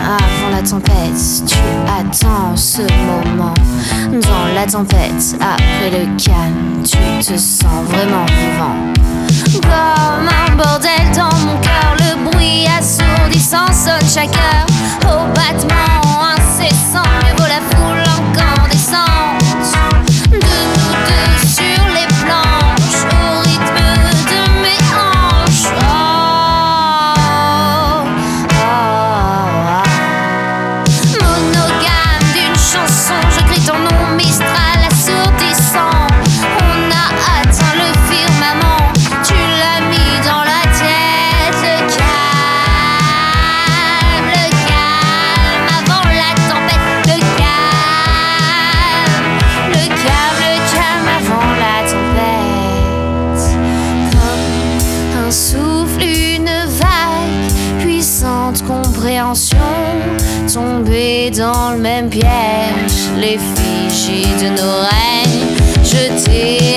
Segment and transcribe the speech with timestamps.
[0.00, 1.44] avant la tempête.
[1.46, 1.56] Tu
[1.86, 3.54] attends ce moment
[4.10, 5.36] dans la tempête.
[5.40, 8.67] Après le calme, tu te sens vraiment vivant.
[60.52, 65.48] Tombée dans le même piège, l'effigie de nos règnes.
[65.84, 66.76] Je t'ai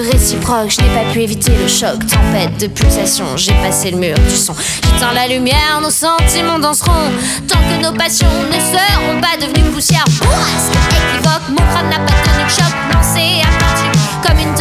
[0.00, 1.98] Réciproque, je n'ai pas pu éviter le choc.
[2.06, 4.54] Tempête de pulsations, j'ai passé le mur du son.
[4.82, 6.92] J'éteins la lumière, nos sentiments danseront.
[7.48, 10.04] Tant que nos passions ne seront pas devenues poussière.
[10.20, 10.76] Bourrasque
[11.14, 12.72] équivoque, mon crâne n'a pas tenu de choc.
[12.92, 13.50] Lancé à
[13.80, 14.54] tube, comme une